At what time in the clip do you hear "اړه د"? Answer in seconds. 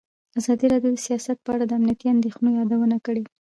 1.55-1.71